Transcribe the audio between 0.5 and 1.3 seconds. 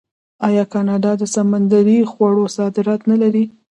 کاناډا د